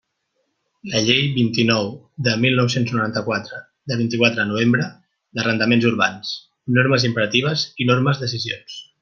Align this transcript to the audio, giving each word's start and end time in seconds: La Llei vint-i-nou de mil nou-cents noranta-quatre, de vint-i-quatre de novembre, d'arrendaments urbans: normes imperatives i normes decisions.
La 0.91 1.01
Llei 1.07 1.25
vint-i-nou 1.33 1.89
de 2.27 2.33
mil 2.45 2.57
nou-cents 2.59 2.93
noranta-quatre, 2.95 3.59
de 3.93 3.99
vint-i-quatre 4.01 4.39
de 4.41 4.47
novembre, 4.53 4.89
d'arrendaments 5.41 5.87
urbans: 5.91 6.33
normes 6.81 7.07
imperatives 7.11 7.69
i 7.85 7.89
normes 7.93 8.25
decisions. 8.27 8.81